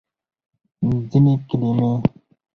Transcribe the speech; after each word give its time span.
ځینې 1.09 1.33
کلمې 1.47 1.89